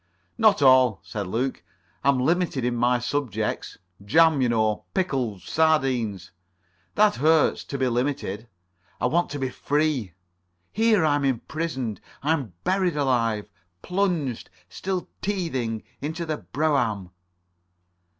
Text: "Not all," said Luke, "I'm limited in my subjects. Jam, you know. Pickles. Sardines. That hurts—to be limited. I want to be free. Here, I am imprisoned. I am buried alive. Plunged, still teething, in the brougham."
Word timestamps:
"Not 0.35 0.63
all," 0.63 0.99
said 1.03 1.27
Luke, 1.27 1.61
"I'm 2.03 2.19
limited 2.19 2.65
in 2.65 2.75
my 2.75 2.97
subjects. 2.97 3.77
Jam, 4.03 4.41
you 4.41 4.49
know. 4.49 4.85
Pickles. 4.95 5.43
Sardines. 5.43 6.31
That 6.95 7.17
hurts—to 7.17 7.77
be 7.77 7.87
limited. 7.87 8.47
I 8.99 9.05
want 9.05 9.29
to 9.29 9.37
be 9.37 9.49
free. 9.51 10.13
Here, 10.71 11.05
I 11.05 11.13
am 11.17 11.23
imprisoned. 11.23 12.01
I 12.23 12.33
am 12.33 12.53
buried 12.63 12.97
alive. 12.97 13.51
Plunged, 13.83 14.49
still 14.67 15.07
teething, 15.21 15.83
in 16.01 16.13
the 16.13 16.37
brougham." 16.51 17.11